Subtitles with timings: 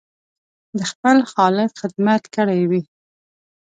[0.77, 2.81] د خپل خالق خدمت کړی وي.